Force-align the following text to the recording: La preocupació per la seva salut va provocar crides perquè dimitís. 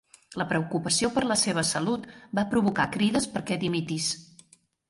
La 0.41 0.45
preocupació 0.51 1.09
per 1.17 1.23
la 1.33 1.37
seva 1.41 1.65
salut 1.73 2.09
va 2.39 2.47
provocar 2.55 2.89
crides 2.97 3.29
perquè 3.37 3.63
dimitís. 3.67 4.13